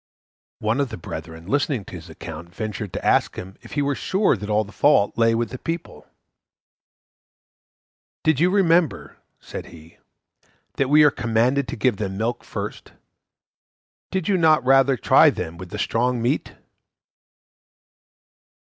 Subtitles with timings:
[0.57, 3.93] One of the brethren, listening to his account, ventured to ask him if he were
[3.93, 6.07] sure that all the fault lay with the people.
[8.23, 9.99] "Did you remember," said he,
[10.77, 12.93] "that we are commanded to give them the milk first?
[14.09, 16.55] Did you not rather try them with the strong meat?"